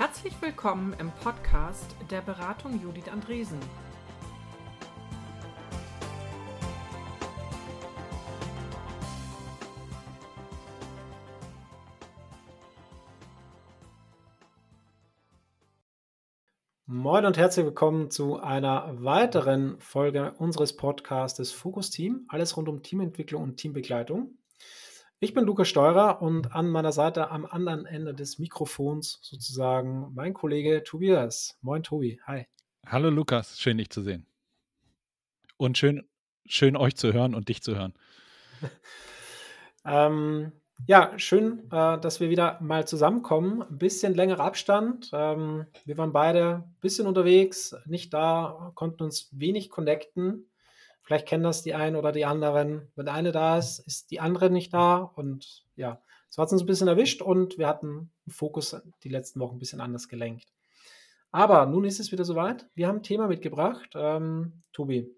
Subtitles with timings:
[0.00, 3.60] Herzlich willkommen im Podcast der Beratung Judith Andresen.
[16.86, 22.24] Moin und herzlich willkommen zu einer weiteren Folge unseres Podcastes Fokus Team.
[22.28, 24.38] Alles rund um Teamentwicklung und Teambegleitung.
[25.22, 30.32] Ich bin Lukas Steurer und an meiner Seite am anderen Ende des Mikrofons sozusagen mein
[30.32, 31.58] Kollege Tobias.
[31.60, 32.46] Moin Tobi, hi.
[32.86, 34.26] Hallo Lukas, schön dich zu sehen.
[35.58, 36.08] Und schön,
[36.46, 37.92] schön euch zu hören und dich zu hören.
[39.84, 40.52] ähm,
[40.86, 43.60] ja, schön, äh, dass wir wieder mal zusammenkommen.
[43.60, 45.10] Ein bisschen längerer Abstand.
[45.12, 50.49] Ähm, wir waren beide ein bisschen unterwegs, nicht da, konnten uns wenig connecten.
[51.02, 52.88] Vielleicht kennen das die einen oder die anderen.
[52.94, 54.98] Wenn eine da ist, ist die andere nicht da.
[54.98, 59.08] Und ja, so hat es uns ein bisschen erwischt und wir hatten den Fokus die
[59.08, 60.52] letzten Wochen ein bisschen anders gelenkt.
[61.32, 62.68] Aber nun ist es wieder soweit.
[62.74, 63.90] Wir haben ein Thema mitgebracht.
[63.94, 65.08] Ähm, Tobi.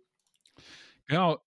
[1.07, 1.39] Genau.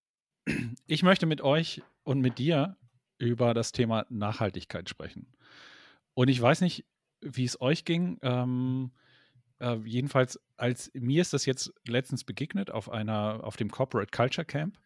[0.86, 2.76] Ich möchte mit euch und mit dir
[3.18, 5.32] über das Thema Nachhaltigkeit sprechen.
[6.14, 6.84] Und ich weiß nicht,
[7.20, 8.18] wie es euch ging.
[8.22, 8.92] Ähm,
[9.60, 14.44] äh, jedenfalls, als mir ist das jetzt letztens begegnet auf einer, auf dem Corporate Culture
[14.44, 14.78] Camp.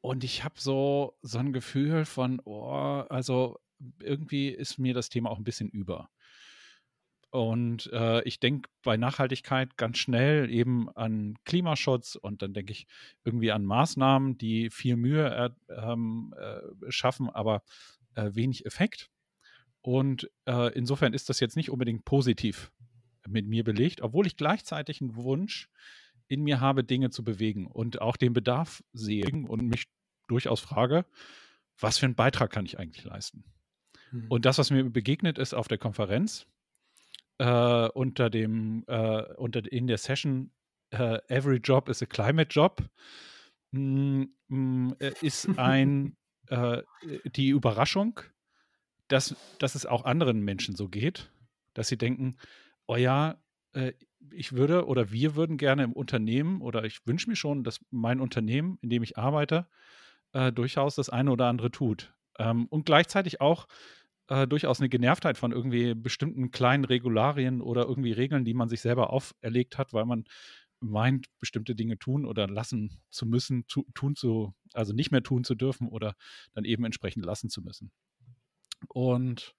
[0.00, 3.58] Und ich habe so, so ein Gefühl von, oh, also
[4.00, 6.10] irgendwie ist mir das Thema auch ein bisschen über.
[7.30, 12.86] Und äh, ich denke bei Nachhaltigkeit ganz schnell eben an Klimaschutz und dann denke ich
[13.24, 17.62] irgendwie an Maßnahmen, die viel Mühe äh, äh, schaffen, aber
[18.16, 19.10] äh, wenig Effekt.
[19.80, 22.70] Und äh, insofern ist das jetzt nicht unbedingt positiv
[23.28, 25.68] mit mir belegt, obwohl ich gleichzeitig einen Wunsch
[26.28, 29.86] in mir habe, Dinge zu bewegen und auch den Bedarf sehe und mich
[30.28, 31.04] durchaus frage,
[31.78, 33.44] was für einen Beitrag kann ich eigentlich leisten?
[34.10, 34.26] Mhm.
[34.28, 36.46] Und das, was mir begegnet ist auf der Konferenz,
[37.38, 40.52] äh, unter dem, äh, unter, in der Session
[40.90, 42.82] äh, Every Job is a Climate Job,
[43.72, 46.16] mh, mm, mh, äh, ist ein,
[46.48, 46.82] äh,
[47.24, 48.20] die Überraschung,
[49.08, 51.30] dass, dass es auch anderen Menschen so geht,
[51.74, 52.36] dass sie denken,
[52.92, 53.42] oh ja,
[53.72, 53.92] äh,
[54.30, 58.20] ich würde oder wir würden gerne im Unternehmen oder ich wünsche mir schon, dass mein
[58.20, 59.66] Unternehmen, in dem ich arbeite,
[60.32, 62.14] äh, durchaus das eine oder andere tut.
[62.38, 63.66] Ähm, und gleichzeitig auch
[64.28, 68.80] äh, durchaus eine Genervtheit von irgendwie bestimmten kleinen Regularien oder irgendwie Regeln, die man sich
[68.80, 70.24] selber auferlegt hat, weil man
[70.80, 75.44] meint, bestimmte Dinge tun oder lassen zu müssen, tu, tun zu, also nicht mehr tun
[75.44, 76.14] zu dürfen oder
[76.54, 77.92] dann eben entsprechend lassen zu müssen.
[78.88, 79.54] Und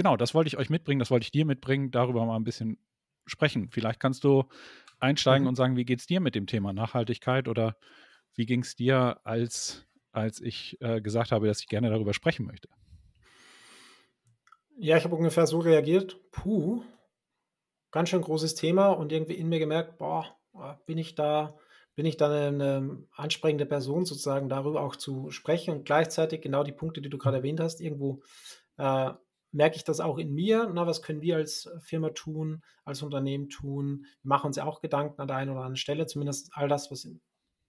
[0.00, 2.78] genau, das wollte ich euch mitbringen, das wollte ich dir mitbringen, darüber mal ein bisschen
[3.26, 3.68] sprechen.
[3.70, 4.44] Vielleicht kannst du
[4.98, 5.48] einsteigen mhm.
[5.48, 7.76] und sagen, wie geht es dir mit dem Thema Nachhaltigkeit oder
[8.34, 12.46] wie ging es dir, als, als ich äh, gesagt habe, dass ich gerne darüber sprechen
[12.46, 12.70] möchte?
[14.78, 16.82] Ja, ich habe ungefähr so reagiert, puh,
[17.90, 20.34] ganz schön großes Thema und irgendwie in mir gemerkt, boah,
[20.86, 21.58] bin ich da,
[21.94, 26.64] bin ich da eine, eine ansprechende Person sozusagen, darüber auch zu sprechen und gleichzeitig genau
[26.64, 28.22] die Punkte, die du gerade erwähnt hast, irgendwo
[28.78, 29.10] äh,
[29.52, 30.70] merke ich das auch in mir.
[30.72, 34.06] Na, was können wir als Firma tun, als Unternehmen tun?
[34.22, 36.90] Wir machen uns ja auch Gedanken an der einen oder anderen Stelle, zumindest all das,
[36.90, 37.20] was in,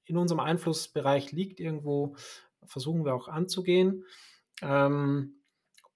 [0.05, 2.15] in unserem Einflussbereich liegt, irgendwo
[2.63, 4.05] versuchen wir auch anzugehen.
[4.61, 5.35] Ähm,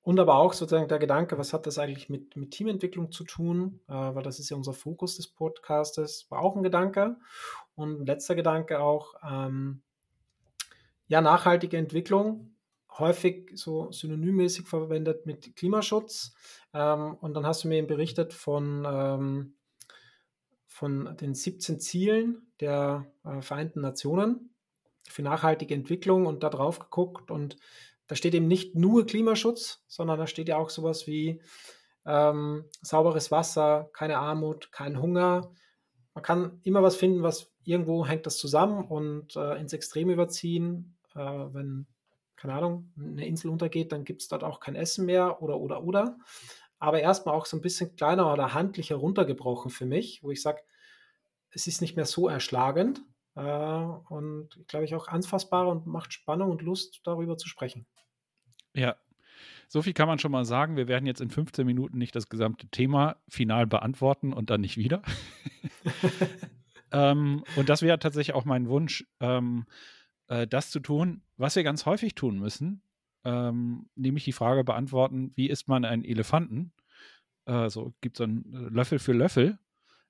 [0.02, 3.80] und aber auch sozusagen der Gedanke, was hat das eigentlich mit, mit Teamentwicklung zu tun?
[3.88, 7.18] Äh, weil das ist ja unser Fokus des Podcastes, war auch ein Gedanke.
[7.76, 9.82] Und letzter Gedanke auch, ähm,
[11.08, 12.55] ja, nachhaltige Entwicklung
[12.98, 16.34] häufig so synonymmäßig verwendet mit Klimaschutz.
[16.74, 19.56] Ähm, und dann hast du mir eben berichtet von, ähm,
[20.68, 24.52] von den 17 Zielen der äh, Vereinten Nationen
[25.08, 27.32] für nachhaltige Entwicklung und da drauf geguckt.
[27.32, 27.58] Und
[28.08, 31.42] da steht eben nicht nur Klimaschutz, sondern da steht ja auch sowas wie
[32.06, 35.52] ähm, sauberes Wasser, keine Armut, kein Hunger.
[36.14, 40.98] Man kann immer was finden, was irgendwo hängt das zusammen und äh, ins Extrem überziehen,
[41.16, 41.88] äh, wenn
[42.36, 45.84] keine Ahnung, eine Insel untergeht, dann gibt es dort auch kein Essen mehr oder, oder,
[45.84, 46.18] oder.
[46.80, 50.62] Aber erstmal auch so ein bisschen kleiner oder handlicher runtergebrochen für mich, wo ich sage,
[51.52, 53.02] es ist nicht mehr so erschlagend
[53.36, 57.88] äh, und, glaube ich, auch anfassbarer und macht Spannung und Lust, darüber zu sprechen.
[58.74, 58.98] Ja,
[59.68, 60.76] so viel kann man schon mal sagen.
[60.76, 64.78] Wir werden jetzt in 15 Minuten nicht das gesamte Thema final beantworten und dann nicht
[64.78, 65.02] wieder.
[66.92, 69.66] ähm, und das wäre tatsächlich auch mein Wunsch, ähm,
[70.28, 72.82] äh, das zu tun, was wir ganz häufig tun müssen,
[73.24, 76.74] ähm, nämlich die Frage beantworten, wie isst man einen Elefanten?
[77.46, 79.58] Äh, so gibt es einen äh, Löffel für Löffel.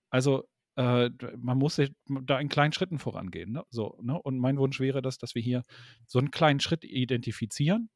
[0.09, 3.53] Also äh, man muss da in kleinen Schritten vorangehen.
[3.53, 3.63] Ne?
[3.69, 4.21] So, ne?
[4.21, 5.63] Und mein Wunsch wäre das, dass wir hier
[6.05, 7.89] so einen kleinen Schritt identifizieren,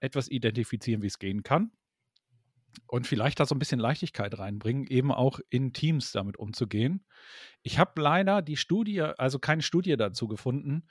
[0.00, 1.72] etwas identifizieren, wie es gehen kann.
[2.86, 7.04] und vielleicht da so ein bisschen Leichtigkeit reinbringen, eben auch in Teams damit umzugehen.
[7.62, 10.86] Ich habe leider die Studie, also keine Studie dazu gefunden,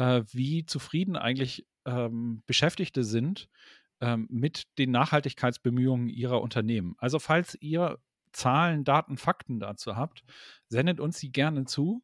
[0.00, 3.50] äh, wie zufrieden eigentlich ähm, Beschäftigte sind
[4.00, 6.94] ähm, mit den Nachhaltigkeitsbemühungen ihrer Unternehmen.
[6.98, 7.98] Also falls ihr
[8.32, 10.22] Zahlen, Daten, Fakten dazu habt,
[10.68, 12.02] sendet uns sie gerne zu.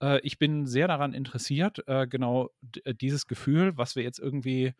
[0.00, 2.50] Äh, ich bin sehr daran interessiert, äh, genau
[2.84, 4.74] äh, dieses Gefühl, was wir jetzt irgendwie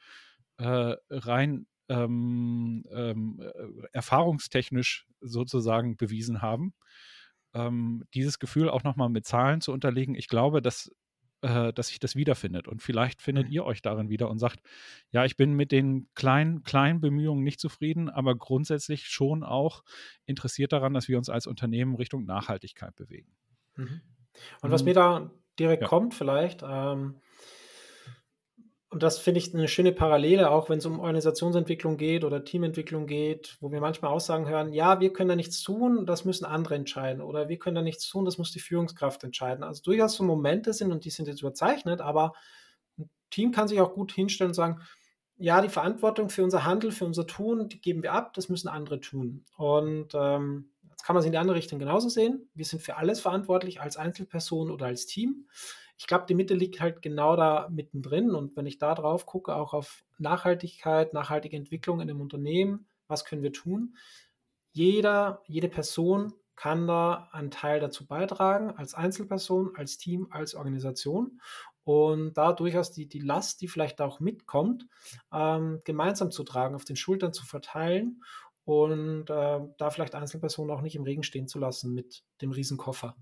[0.59, 6.75] äh, rein ähm, ähm, äh, erfahrungstechnisch sozusagen bewiesen haben.
[7.55, 10.93] Ähm, dieses Gefühl auch nochmal mit Zahlen zu unterlegen, ich glaube, dass,
[11.47, 12.67] äh, dass sich das wiederfindet.
[12.67, 13.53] Und vielleicht findet mhm.
[13.53, 14.61] ihr euch darin wieder und sagt,
[15.13, 19.85] ja, ich bin mit den kleinen, kleinen Bemühungen nicht zufrieden, aber grundsätzlich schon auch
[20.25, 23.31] interessiert daran, dass wir uns als Unternehmen Richtung Nachhaltigkeit bewegen.
[23.77, 24.01] Mhm.
[24.61, 24.89] Und was mhm.
[24.89, 25.89] mir da direkt ja.
[25.89, 27.21] kommt, vielleicht, ähm,
[28.97, 33.07] und das finde ich eine schöne Parallele, auch wenn es um Organisationsentwicklung geht oder Teamentwicklung
[33.07, 36.77] geht, wo wir manchmal Aussagen hören, ja, wir können da nichts tun, das müssen andere
[36.77, 37.21] entscheiden.
[37.21, 39.65] Oder wir können da nichts tun, das muss die Führungskraft entscheiden.
[39.65, 42.33] Also durchaus so Momente sind und die sind jetzt überzeichnet, aber
[42.97, 44.81] ein Team kann sich auch gut hinstellen und sagen,
[45.37, 48.69] ja, die Verantwortung für unser Handel, für unser Tun, die geben wir ab, das müssen
[48.69, 49.45] andere tun.
[49.59, 52.49] Und ähm, jetzt kann man es in die andere Richtung genauso sehen.
[52.55, 55.49] Wir sind für alles verantwortlich als Einzelperson oder als Team
[55.99, 58.31] ich glaube, die Mitte liegt halt genau da mittendrin.
[58.35, 63.25] Und wenn ich da drauf gucke, auch auf Nachhaltigkeit, nachhaltige Entwicklung in einem Unternehmen, was
[63.25, 63.97] können wir tun?
[64.73, 71.41] Jeder, jede Person kann da einen Teil dazu beitragen, als Einzelperson, als Team, als Organisation.
[71.85, 74.87] Und da durchaus die, die Last, die vielleicht auch mitkommt,
[75.33, 78.23] ähm, gemeinsam zu tragen, auf den Schultern zu verteilen
[78.65, 83.17] und äh, da vielleicht Einzelpersonen auch nicht im Regen stehen zu lassen mit dem Riesenkoffer.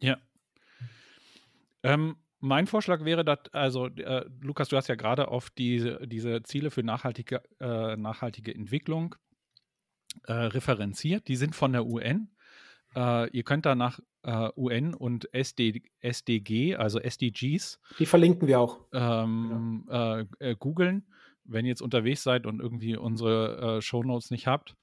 [0.00, 0.18] Ja,
[1.84, 6.42] ähm, mein Vorschlag wäre, dass, also äh, Lukas, du hast ja gerade auf diese, diese
[6.42, 9.14] Ziele für nachhaltige, äh, nachhaltige Entwicklung
[10.26, 11.28] äh, referenziert.
[11.28, 12.30] Die sind von der UN.
[12.94, 17.80] Äh, ihr könnt da nach äh, UN und SD, SDG, also SDGs.
[17.98, 18.80] Die verlinken wir auch.
[18.92, 20.24] Ähm, genau.
[20.38, 21.06] Äh, googeln,
[21.44, 24.76] wenn ihr jetzt unterwegs seid und irgendwie unsere Shownotes nicht habt.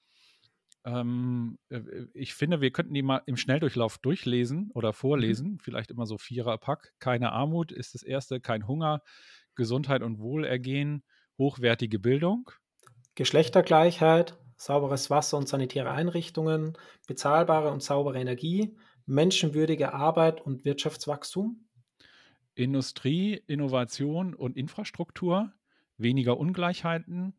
[0.83, 1.81] Ähm, äh,
[2.13, 4.93] ich finde, wir könnten die mal im Schnelldurchlauf durchlesen oder mhm.
[4.93, 5.51] vorlesen.
[5.53, 5.59] Mhm.
[5.59, 6.93] Vielleicht immer so Vierer-Pack.
[6.99, 9.01] Keine Armut ist das erste, kein Hunger,
[9.55, 11.03] Gesundheit und Wohlergehen,
[11.37, 12.49] hochwertige Bildung.
[13.15, 21.67] Geschlechtergleichheit, sauberes Wasser und sanitäre Einrichtungen, bezahlbare und saubere Energie, menschenwürdige Arbeit und Wirtschaftswachstum.
[22.55, 25.53] Industrie, Innovation und Infrastruktur,
[25.97, 27.33] weniger Ungleichheiten,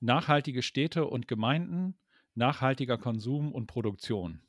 [0.00, 1.98] nachhaltige Städte und Gemeinden,
[2.38, 4.40] nachhaltiger Konsum und Produktion.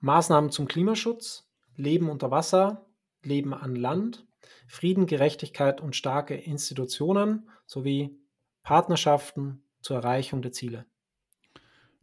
[0.00, 2.86] Maßnahmen zum Klimaschutz, Leben unter Wasser,
[3.22, 4.26] Leben an Land,
[4.66, 8.18] Frieden, Gerechtigkeit und starke Institutionen sowie
[8.62, 10.86] Partnerschaften zur Erreichung der Ziele.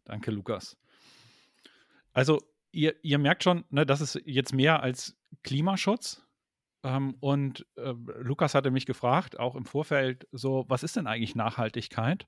[0.04, 0.78] Danke, Lukas.
[2.14, 2.42] Also,
[2.72, 6.26] ihr, ihr merkt schon, ne, das ist jetzt mehr als Klimaschutz.
[6.84, 11.36] Ähm, und äh, Lukas hatte mich gefragt, auch im Vorfeld, so, was ist denn eigentlich
[11.36, 12.26] Nachhaltigkeit?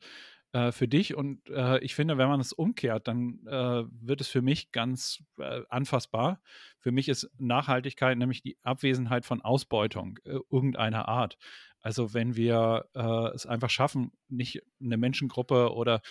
[0.54, 1.16] Äh, für dich.
[1.16, 5.24] Und äh, ich finde, wenn man es umkehrt, dann äh, wird es für mich ganz
[5.40, 6.40] äh, anfassbar.
[6.80, 11.38] Für mich ist Nachhaltigkeit nämlich die Abwesenheit von Ausbeutung äh, irgendeiner Art.
[11.82, 16.02] Also wenn wir äh, es einfach schaffen, nicht eine Menschengruppe oder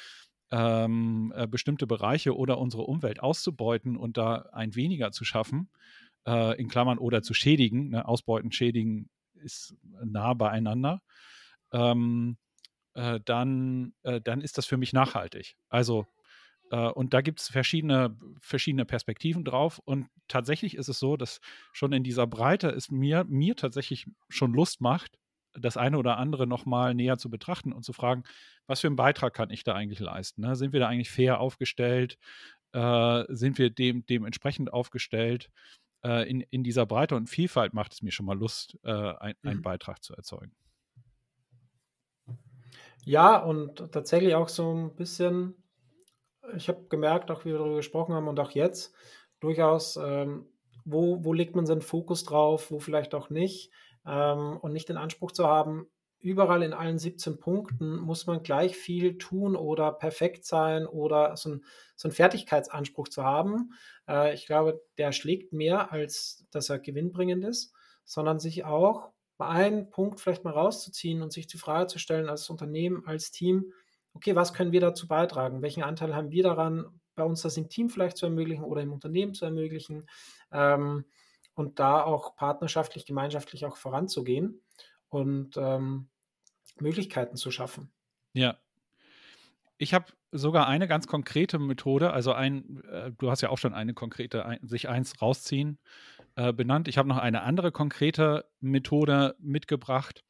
[0.51, 5.71] ähm, bestimmte Bereiche oder unsere Umwelt auszubeuten und da ein weniger zu schaffen,
[6.25, 8.07] in Klammern oder zu schädigen, ne?
[8.07, 11.03] ausbeuten, schädigen ist nah beieinander.
[11.73, 12.37] Ähm,
[12.95, 15.57] äh, dann, äh, dann ist das für mich nachhaltig.
[15.69, 16.07] Also,
[16.71, 19.79] äh, und da gibt es verschiedene, verschiedene Perspektiven drauf.
[19.85, 21.41] Und tatsächlich ist es so, dass
[21.73, 25.19] schon in dieser Breite es mir, mir tatsächlich schon Lust macht,
[25.55, 28.25] das eine oder andere nochmal näher zu betrachten und zu fragen,
[28.67, 30.41] was für einen Beitrag kann ich da eigentlich leisten?
[30.41, 30.57] Ne?
[30.57, 32.19] Sind wir da eigentlich fair aufgestellt?
[32.73, 35.51] Äh, sind wir dem, dementsprechend aufgestellt?
[36.05, 39.35] Äh, in, in dieser Breite und Vielfalt macht es mir schon mal Lust, äh, ein,
[39.43, 39.63] einen mhm.
[39.63, 40.53] Beitrag zu erzeugen.
[43.05, 45.57] Ja, und tatsächlich auch so ein bisschen,
[46.57, 48.95] ich habe gemerkt, auch wie wir darüber gesprochen haben und auch jetzt,
[49.41, 50.47] durchaus, ähm,
[50.85, 53.73] wo, wo legt man seinen Fokus drauf, wo vielleicht auch nicht.
[54.07, 55.87] Ähm, und nicht den Anspruch zu haben,
[56.21, 61.51] überall in allen 17 Punkten muss man gleich viel tun oder perfekt sein oder so,
[61.51, 61.65] ein,
[61.97, 63.73] so einen Fertigkeitsanspruch zu haben.
[64.09, 69.49] Äh, ich glaube, der schlägt mehr, als dass er gewinnbringend ist, sondern sich auch mal
[69.51, 73.73] einen Punkt vielleicht mal rauszuziehen und sich die Frage zu stellen als Unternehmen, als Team,
[74.15, 75.63] okay, was können wir dazu beitragen?
[75.63, 78.93] Welchen Anteil haben wir daran, bei uns das im Team vielleicht zu ermöglichen oder im
[78.93, 80.07] Unternehmen zu ermöglichen?
[80.51, 81.05] Ähm,
[81.55, 84.63] und da auch partnerschaftlich, gemeinschaftlich auch voranzugehen
[85.09, 86.09] und ähm,
[86.81, 87.93] Möglichkeiten zu schaffen.
[88.33, 88.59] Ja.
[89.77, 93.75] ich habe sogar eine ganz konkrete Methode, also ein, äh, du hast ja auch schon
[93.75, 95.79] eine konkrete, ein, sich eins rausziehen
[96.37, 96.89] äh, benannt.
[96.89, 100.25] Ich habe noch eine andere konkrete Methode mitgebracht,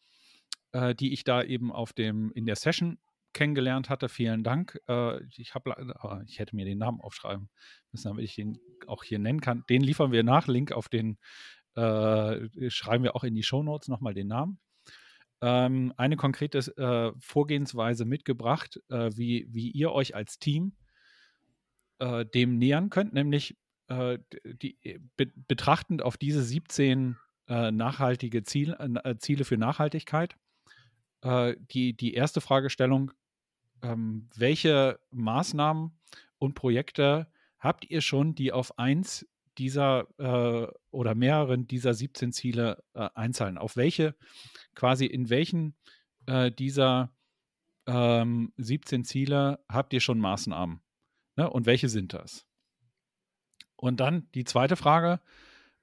[0.73, 2.99] äh, die ich da eben auf dem, in der Session
[3.33, 4.09] kennengelernt hatte.
[4.09, 4.79] Vielen Dank.
[4.89, 7.49] Äh, ich, hab, äh, ich hätte mir den Namen aufschreiben
[7.91, 9.65] müssen, damit ich ihn auch hier nennen kann.
[9.71, 10.49] Den liefern wir nach.
[10.49, 11.19] Link auf den
[11.75, 14.59] äh, schreiben wir auch in die Show Notes nochmal den Namen.
[15.41, 20.77] Ähm, eine konkrete äh, Vorgehensweise mitgebracht, äh, wie, wie ihr euch als Team
[21.99, 23.57] äh, dem nähern könnt, nämlich
[24.45, 24.77] die,
[25.17, 27.17] be betrachtend auf diese 17
[27.49, 28.77] nachhaltige Ziel,
[29.19, 30.37] Ziele für Nachhaltigkeit.
[31.25, 33.13] die, die erste Fragestellung,
[33.83, 35.99] ähm, welche Maßnahmen
[36.39, 39.27] und Projekte habt ihr schon, die auf eins
[39.59, 43.59] dieser äh, oder mehreren dieser 17 Ziele äh, einzahlen?
[43.59, 44.15] Auf welche,
[44.75, 45.77] quasi in welchen
[46.27, 47.15] äh, dieser
[47.87, 50.81] ähm, 17 Ziele habt ihr schon Maßnahmen?
[51.37, 51.51] Ne?
[51.51, 52.47] Und welche sind das?
[53.83, 55.19] Und dann die zweite Frage,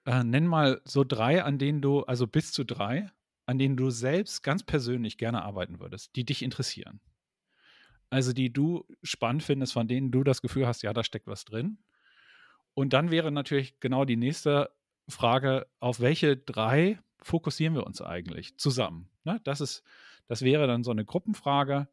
[0.06, 3.12] äh, nenn mal so drei, an denen du, also bis zu drei,
[3.46, 7.02] an denen du selbst ganz persönlich gerne arbeiten würdest, die dich interessieren.
[8.10, 11.44] Also die du spannend findest, von denen du das Gefühl hast, ja, da steckt was
[11.44, 11.78] drin.
[12.74, 14.72] Und dann wäre natürlich genau die nächste
[15.10, 19.10] Frage, auf welche drei fokussieren wir uns eigentlich zusammen?
[19.26, 19.42] Ne?
[19.44, 19.84] Das, ist,
[20.30, 21.90] das wäre dann so eine Gruppenfrage,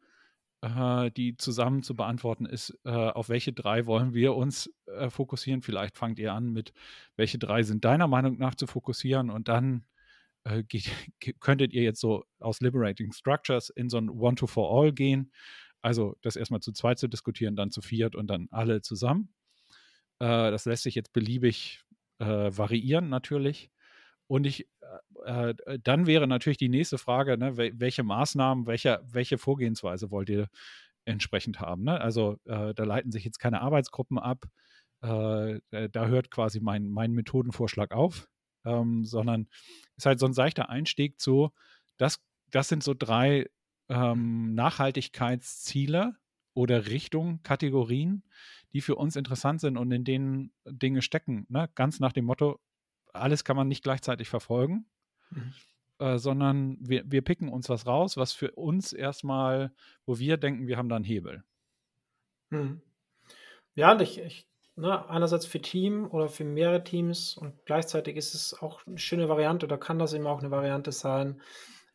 [0.60, 5.62] äh, die zusammen zu beantworten ist, äh, auf welche drei wollen wir uns äh, fokussieren?
[5.62, 6.72] Vielleicht fangt ihr an mit,
[7.16, 9.84] welche drei sind deiner Meinung nach zu fokussieren und dann
[10.44, 10.90] äh, geht,
[11.40, 15.30] könntet ihr jetzt so aus Liberating Structures in so ein One-to-For-All gehen
[15.86, 19.32] also das erstmal zu zweit zu diskutieren, dann zu viert und dann alle zusammen.
[20.18, 21.84] Äh, das lässt sich jetzt beliebig
[22.18, 23.70] äh, variieren natürlich.
[24.26, 24.66] Und ich,
[25.24, 30.28] äh, äh dann wäre natürlich die nächste Frage, ne, welche Maßnahmen, welche, welche Vorgehensweise wollt
[30.28, 30.48] ihr
[31.04, 31.84] entsprechend haben?
[31.84, 32.00] Ne?
[32.00, 34.46] Also äh, da leiten sich jetzt keine Arbeitsgruppen ab.
[35.06, 38.28] Äh, da hört quasi mein, mein Methodenvorschlag auf,
[38.64, 39.48] ähm, sondern
[39.96, 41.52] ist halt so ein seichter Einstieg zu,
[41.96, 42.20] das,
[42.50, 43.48] das sind so drei
[43.88, 46.16] ähm, Nachhaltigkeitsziele
[46.54, 48.24] oder Richtungen, Kategorien,
[48.72, 51.46] die für uns interessant sind und in denen Dinge stecken.
[51.48, 51.70] Ne?
[51.74, 52.58] Ganz nach dem Motto,
[53.12, 54.86] alles kann man nicht gleichzeitig verfolgen,
[55.30, 55.52] mhm.
[55.98, 59.72] äh, sondern wir, wir picken uns was raus, was für uns erstmal,
[60.04, 61.44] wo wir denken, wir haben da einen Hebel.
[62.50, 62.82] Mhm.
[63.74, 68.34] Ja, und ich, ich ne, einerseits für Team oder für mehrere Teams und gleichzeitig ist
[68.34, 71.40] es auch eine schöne Variante oder kann das eben auch eine Variante sein,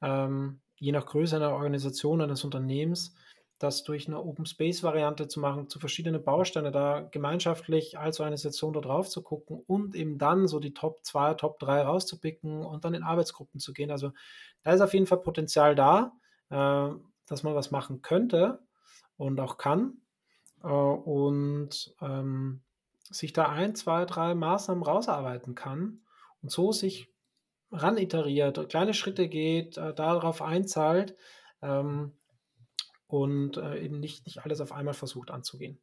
[0.01, 3.13] ähm, je nach Größe einer Organisation, eines Unternehmens,
[3.59, 8.73] das durch eine Open Space Variante zu machen, zu verschiedenen Bausteine da gemeinschaftlich als Organisation
[8.73, 12.83] da drauf zu gucken und eben dann so die Top 2, Top 3 rauszupicken und
[12.83, 13.91] dann in Arbeitsgruppen zu gehen.
[13.91, 14.11] Also
[14.63, 16.13] da ist auf jeden Fall Potenzial da,
[16.50, 16.89] äh,
[17.27, 18.59] dass man was machen könnte
[19.17, 20.01] und auch kann
[20.63, 22.63] äh, und ähm,
[23.12, 26.01] sich da ein, zwei, drei Maßnahmen rausarbeiten kann
[26.41, 27.12] und so sich
[27.72, 31.15] ran iteriert, kleine Schritte geht, äh, darauf einzahlt
[31.62, 32.18] ähm,
[33.08, 35.80] und äh, eben nicht, nicht alles auf einmal versucht anzugehen.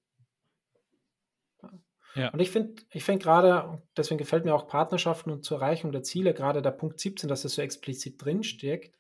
[2.14, 2.30] Ja.
[2.30, 6.02] Und ich finde, ich finde gerade, deswegen gefällt mir auch Partnerschaften und zur Erreichung der
[6.02, 8.96] Ziele, gerade der Punkt 17, dass das so explizit drinsteckt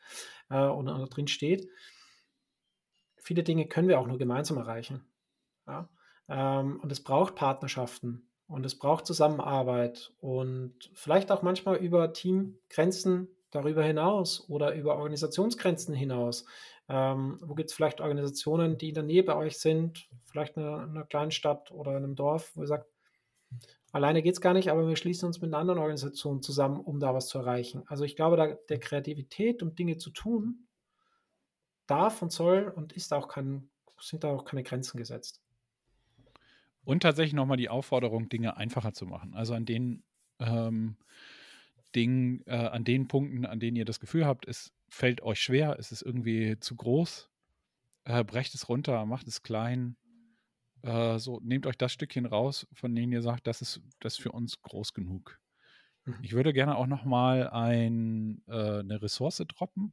[0.50, 1.68] äh, oder, oder drin steht.
[3.16, 5.04] Viele Dinge können wir auch nur gemeinsam erreichen.
[5.66, 5.88] Ja?
[6.28, 8.28] Ähm, und es braucht Partnerschaften.
[8.48, 15.94] Und es braucht Zusammenarbeit und vielleicht auch manchmal über Teamgrenzen darüber hinaus oder über Organisationsgrenzen
[15.94, 16.46] hinaus.
[16.88, 20.62] Ähm, wo gibt es vielleicht Organisationen, die in der Nähe bei euch sind, vielleicht in
[20.62, 22.90] einer, in einer kleinen Stadt oder in einem Dorf, wo ihr sagt,
[23.92, 27.00] alleine geht es gar nicht, aber wir schließen uns mit einer anderen Organisation zusammen, um
[27.00, 27.82] da was zu erreichen.
[27.86, 30.66] Also ich glaube, da, der Kreativität, um Dinge zu tun,
[31.86, 33.68] darf und soll und ist auch kein,
[34.00, 35.42] sind da auch keine Grenzen gesetzt.
[36.88, 39.34] Und tatsächlich nochmal die Aufforderung, Dinge einfacher zu machen.
[39.34, 40.04] Also an den
[40.38, 40.96] ähm,
[41.94, 45.76] Dingen, äh, an den Punkten, an denen ihr das Gefühl habt, es fällt euch schwer,
[45.78, 47.28] es ist irgendwie zu groß,
[48.04, 49.98] äh, brecht es runter, macht es klein.
[50.80, 54.22] Äh, so, nehmt euch das Stückchen raus, von denen ihr sagt, das ist das ist
[54.22, 55.38] für uns groß genug.
[56.06, 56.16] Mhm.
[56.22, 59.92] Ich würde gerne auch nochmal ein, äh, eine Ressource droppen,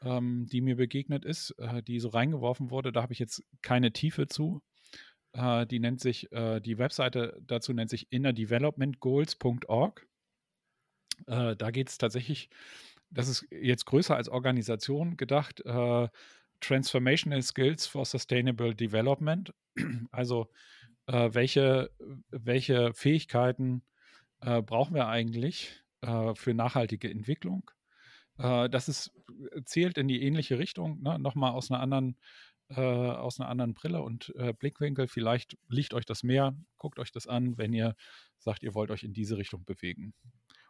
[0.00, 2.92] ähm, die mir begegnet ist, äh, die so reingeworfen wurde.
[2.92, 4.62] Da habe ich jetzt keine Tiefe zu.
[5.34, 10.06] Äh, die nennt sich, äh, die Webseite dazu nennt sich innerdevelopmentgoals.org.
[11.26, 12.48] Äh, da geht es tatsächlich,
[13.10, 16.08] das ist jetzt größer als Organisation gedacht, äh,
[16.60, 19.52] Transformational Skills for Sustainable Development.
[20.12, 20.48] Also
[21.06, 21.90] äh, welche,
[22.30, 23.82] welche Fähigkeiten
[24.40, 25.80] äh, brauchen wir eigentlich
[26.34, 27.70] für nachhaltige Entwicklung?
[28.36, 29.10] das ist,
[29.64, 31.18] zählt in die ähnliche Richtung, ne?
[31.18, 32.18] nochmal aus einer anderen
[32.70, 35.08] äh, aus einer anderen Brille und äh, Blickwinkel.
[35.08, 37.94] Vielleicht liegt euch das mehr, guckt euch das an, wenn ihr
[38.38, 40.14] sagt, ihr wollt euch in diese Richtung bewegen.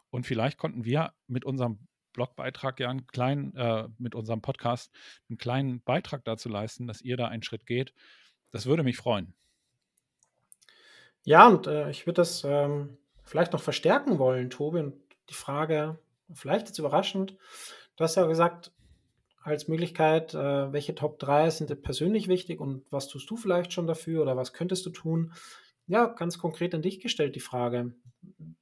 [0.09, 1.79] Und vielleicht konnten wir mit unserem
[2.13, 4.91] Blogbeitrag ja einen kleinen, äh, mit unserem Podcast
[5.29, 7.93] einen kleinen Beitrag dazu leisten, dass ihr da einen Schritt geht.
[8.51, 9.33] Das würde mich freuen.
[11.23, 14.95] Ja, und äh, ich würde das ähm, vielleicht noch verstärken wollen, Tobi, und
[15.29, 15.99] die Frage,
[16.33, 17.35] vielleicht jetzt überraschend,
[17.97, 18.71] du hast ja gesagt,
[19.45, 23.73] als Möglichkeit, äh, welche Top 3 sind dir persönlich wichtig und was tust du vielleicht
[23.73, 25.33] schon dafür oder was könntest du tun?
[25.85, 27.93] Ja, ganz konkret an dich gestellt die Frage.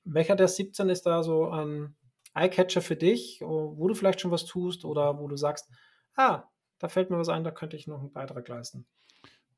[0.04, 1.96] Welcher der 17 ist da so ein
[2.34, 5.70] Eyecatcher für dich, wo du vielleicht schon was tust oder wo du sagst,
[6.16, 6.44] ah,
[6.80, 8.86] da fällt mir was ein, da könnte ich noch einen Beitrag leisten?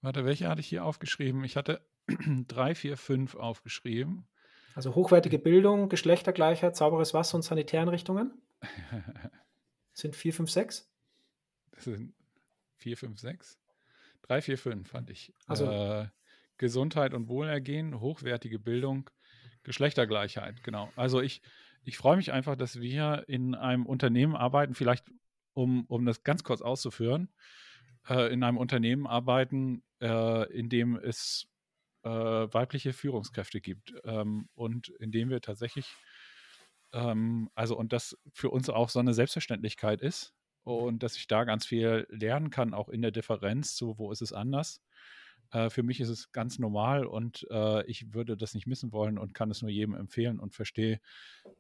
[0.02, 1.44] Warte, welche hatte ich hier aufgeschrieben?
[1.44, 4.28] Ich hatte 3, 4, 5 aufgeschrieben.
[4.76, 8.32] Also hochwertige Bildung, Geschlechtergleichheit, sauberes Wasser und Sanitäreinrichtungen?
[9.94, 10.95] sind 4, 5, 6?
[11.76, 12.14] Das sind
[12.78, 13.60] 4, 5, 6?
[14.24, 15.34] 3, 4, 5 fand ich.
[15.46, 16.08] Also äh,
[16.58, 19.10] Gesundheit und Wohlergehen, hochwertige Bildung,
[19.64, 20.92] Geschlechtergleichheit, genau.
[20.96, 21.42] Also ich,
[21.84, 25.06] ich freue mich einfach, dass wir in einem Unternehmen arbeiten, vielleicht
[25.54, 27.30] um, um das ganz kurz auszuführen,
[28.08, 31.48] äh, in einem Unternehmen arbeiten, äh, in dem es
[32.04, 35.88] äh, weibliche Führungskräfte gibt ähm, und in dem wir tatsächlich,
[36.94, 40.35] ähm, also und das für uns auch so eine Selbstverständlichkeit ist
[40.66, 44.22] und dass ich da ganz viel lernen kann, auch in der Differenz zu, wo ist
[44.22, 44.82] es anders.
[45.52, 49.18] Äh, für mich ist es ganz normal und äh, ich würde das nicht missen wollen
[49.18, 51.00] und kann es nur jedem empfehlen und verstehe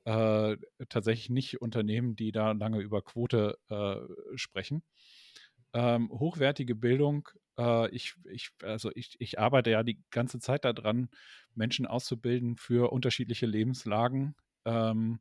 [0.05, 0.57] äh,
[0.89, 4.83] tatsächlich nicht Unternehmen, die da lange über Quote äh, sprechen.
[5.73, 11.09] Ähm, hochwertige Bildung, äh, ich, ich, also ich, ich arbeite ja die ganze Zeit daran,
[11.53, 14.35] Menschen auszubilden für unterschiedliche Lebenslagen.
[14.65, 15.19] Ähm,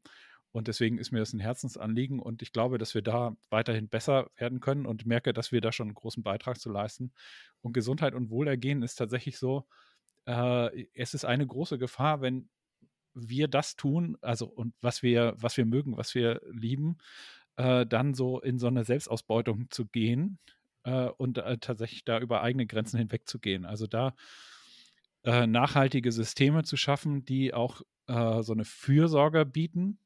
[0.54, 4.30] und deswegen ist mir das ein Herzensanliegen und ich glaube, dass wir da weiterhin besser
[4.36, 7.12] werden können und merke, dass wir da schon einen großen Beitrag zu leisten.
[7.60, 9.66] Und Gesundheit und Wohlergehen ist tatsächlich so,
[10.26, 12.48] äh, es ist eine große Gefahr, wenn
[13.14, 16.98] wir das tun, also und was wir, was wir mögen, was wir lieben,
[17.56, 20.38] äh, dann so in so eine Selbstausbeutung zu gehen
[20.84, 23.64] äh, und äh, tatsächlich da über eigene Grenzen hinweg zu gehen.
[23.64, 24.14] Also da
[25.24, 29.98] äh, nachhaltige Systeme zu schaffen, die auch äh, so eine Fürsorge bieten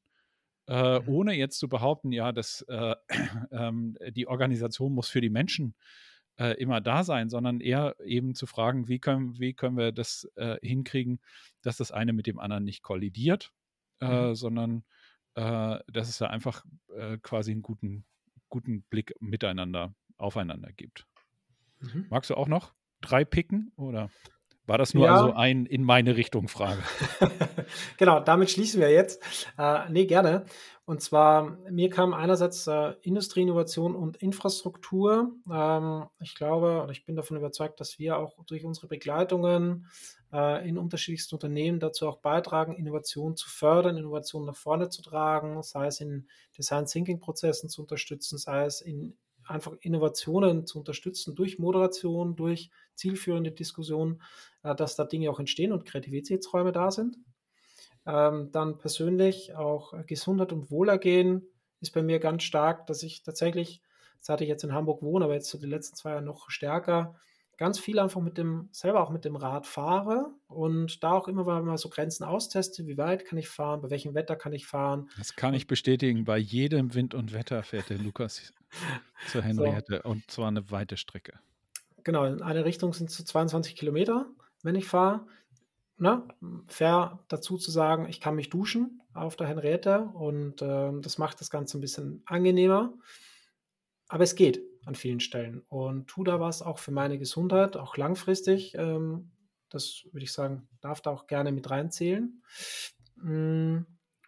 [0.68, 1.08] äh, mhm.
[1.08, 2.94] ohne jetzt zu behaupten, ja, dass äh,
[3.50, 5.74] ähm, die Organisation muss für die Menschen
[6.36, 10.30] äh, immer da sein, sondern eher eben zu fragen, wie können, wie können wir das
[10.36, 11.20] äh, hinkriegen,
[11.62, 13.52] dass das eine mit dem anderen nicht kollidiert,
[14.00, 14.34] äh, mhm.
[14.34, 14.84] sondern
[15.34, 16.64] äh, dass es da einfach
[17.22, 18.04] quasi einen guten,
[18.48, 21.06] guten Blick miteinander, aufeinander gibt.
[21.78, 22.06] Mhm.
[22.10, 24.10] Magst du auch noch drei picken oder?
[24.68, 25.14] War das nur ja.
[25.14, 26.82] also ein in meine Richtung Frage?
[27.96, 29.22] genau, damit schließen wir jetzt.
[29.56, 30.44] Äh, nee, gerne.
[30.84, 35.32] Und zwar, mir kam einerseits äh, Industrieinnovation und Infrastruktur.
[35.50, 39.86] Ähm, ich glaube oder ich bin davon überzeugt, dass wir auch durch unsere Begleitungen
[40.34, 45.62] äh, in unterschiedlichsten Unternehmen dazu auch beitragen, Innovation zu fördern, Innovation nach vorne zu tragen,
[45.62, 46.28] sei es in
[46.58, 49.16] Design Thinking Prozessen zu unterstützen, sei es in
[49.48, 54.20] einfach Innovationen zu unterstützen durch Moderation, durch zielführende Diskussionen,
[54.57, 57.18] äh, dass da Dinge auch entstehen und Kreativitätsräume da sind.
[58.06, 61.46] Ähm, dann persönlich auch Gesundheit und Wohlergehen
[61.80, 63.82] ist bei mir ganz stark, dass ich tatsächlich,
[64.20, 67.16] seit ich jetzt in Hamburg wohne, aber jetzt so die letzten zwei Jahre noch stärker,
[67.58, 71.44] ganz viel einfach mit dem, selber auch mit dem Rad fahre und da auch immer
[71.44, 75.10] mal so Grenzen austeste, wie weit kann ich fahren, bei welchem Wetter kann ich fahren.
[75.18, 78.52] Das kann ich bestätigen, bei jedem Wind und Wetter fährt der Lukas
[79.30, 80.08] zur Henriette so.
[80.08, 81.38] und zwar eine weite Strecke.
[82.04, 84.26] Genau, in eine Richtung sind es so 22 Kilometer,
[84.62, 85.26] wenn ich fahre.
[85.96, 86.28] Na,
[86.68, 91.40] fair dazu zu sagen, ich kann mich duschen auf der Henriette und äh, das macht
[91.40, 92.92] das Ganze ein bisschen angenehmer.
[94.06, 97.96] Aber es geht an vielen Stellen und tu da was auch für meine Gesundheit, auch
[97.96, 98.74] langfristig.
[98.76, 99.32] Ähm,
[99.70, 102.42] das würde ich sagen, darf da auch gerne mit reinzählen.
[103.16, 103.80] Mm,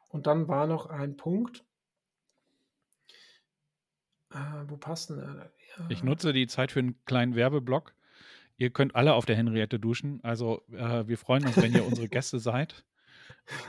[0.08, 1.64] und dann war noch ein Punkt,
[4.32, 5.18] äh, wo passt denn?
[5.18, 5.48] Äh.
[5.88, 7.94] Ich nutze die Zeit für einen kleinen Werbeblock.
[8.60, 10.20] Ihr könnt alle auf der Henriette duschen.
[10.22, 12.84] Also äh, wir freuen uns, wenn ihr unsere Gäste seid.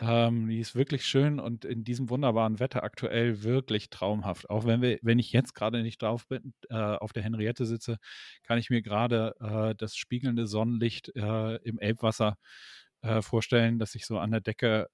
[0.01, 4.49] Ähm, die ist wirklich schön und in diesem wunderbaren Wetter aktuell wirklich traumhaft.
[4.49, 7.99] Auch wenn wir, wenn ich jetzt gerade nicht drauf bin, äh, auf der Henriette sitze,
[8.43, 12.38] kann ich mir gerade äh, das spiegelnde Sonnenlicht äh, im Elbwasser
[13.01, 14.89] äh, vorstellen, dass sich so an der Decke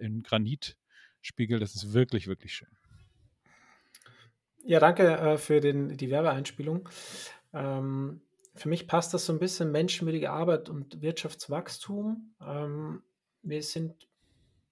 [0.00, 0.76] in Granit
[1.20, 1.62] spiegelt.
[1.62, 2.76] Das ist wirklich, wirklich schön.
[4.64, 6.88] Ja, danke äh, für den, die Werbeeinspielung.
[7.54, 8.20] Ähm,
[8.56, 12.34] für mich passt das so ein bisschen menschenwürdige Arbeit und Wirtschaftswachstum.
[12.40, 13.02] Ähm,
[13.42, 14.08] wir sind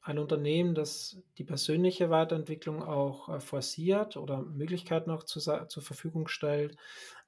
[0.01, 6.29] ein Unternehmen, das die persönliche Weiterentwicklung auch äh, forciert oder Möglichkeiten auch zu, zur Verfügung
[6.29, 6.77] stellt.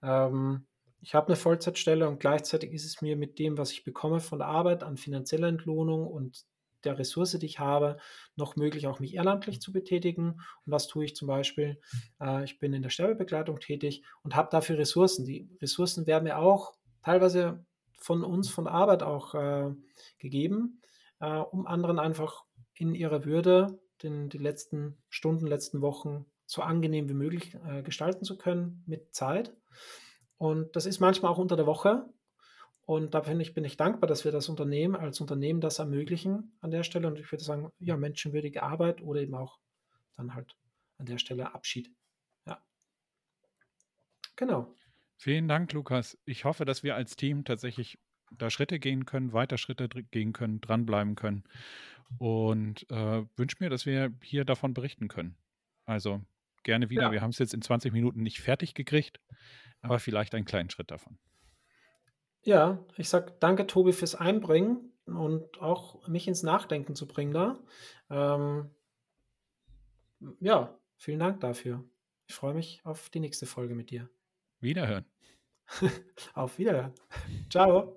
[0.03, 0.67] Ähm,
[1.01, 4.39] ich habe eine Vollzeitstelle und gleichzeitig ist es mir mit dem, was ich bekomme von
[4.39, 6.45] der Arbeit an finanzieller Entlohnung und
[6.87, 7.99] der Ressource, die ich habe,
[8.37, 10.41] noch möglich, auch mich ehrenamtlich zu betätigen.
[10.65, 11.81] Und was tue ich zum Beispiel?
[12.21, 15.25] Äh, ich bin in der Sterbebegleitung tätig und habe dafür Ressourcen.
[15.25, 17.65] Die Ressourcen werden mir auch teilweise
[17.99, 19.75] von uns, von Arbeit auch äh,
[20.19, 20.81] gegeben,
[21.21, 22.45] äh, um anderen einfach
[22.75, 28.25] in ihrer Würde den, die letzten Stunden, letzten Wochen so angenehm wie möglich äh, gestalten
[28.25, 29.55] zu können mit Zeit.
[30.39, 32.09] Und das ist manchmal auch unter der Woche.
[32.87, 36.57] Und da bin ich, bin ich dankbar, dass wir das Unternehmen als Unternehmen das ermöglichen
[36.61, 37.09] an der Stelle.
[37.09, 39.59] Und ich würde sagen, ja, menschenwürdige Arbeit oder eben auch
[40.15, 40.57] dann halt
[40.99, 41.93] an der Stelle Abschied.
[42.47, 42.63] Ja.
[44.37, 44.73] Genau.
[45.19, 46.17] Vielen Dank, Lukas.
[46.25, 47.99] Ich hoffe, dass wir als Team tatsächlich
[48.31, 51.45] da Schritte gehen können, weiter Schritte gehen können, dranbleiben können
[52.19, 55.37] und äh, wünsche mir, dass wir hier davon berichten können.
[55.87, 56.23] Also
[56.63, 57.03] gerne wieder.
[57.03, 57.13] Ja.
[57.13, 59.21] Wir haben es jetzt in 20 Minuten nicht fertig gekriegt,
[59.81, 61.19] aber vielleicht einen kleinen Schritt davon.
[62.47, 67.59] Ja, ich sage danke, Tobi, fürs Einbringen und auch mich ins Nachdenken zu bringen da.
[68.09, 68.71] Ähm,
[70.39, 71.85] ja, vielen Dank dafür.
[72.29, 74.09] Ich freue mich auf die nächste Folge mit dir.
[74.61, 75.05] Wiederhören.
[76.35, 76.95] auf Wiederhören.
[77.51, 77.97] Ciao.